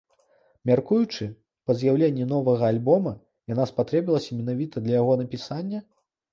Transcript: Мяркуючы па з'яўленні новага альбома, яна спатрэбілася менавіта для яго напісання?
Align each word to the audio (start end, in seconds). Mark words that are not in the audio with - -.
Мяркуючы 0.69 1.27
па 1.65 1.75
з'яўленні 1.81 2.25
новага 2.33 2.63
альбома, 2.75 3.13
яна 3.55 3.69
спатрэбілася 3.75 4.31
менавіта 4.41 4.75
для 4.89 4.93
яго 5.01 5.13
напісання? 5.25 5.79